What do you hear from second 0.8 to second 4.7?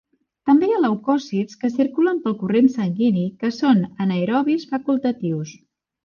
leucòcits que circulen pel corrent sanguini que són anaerobis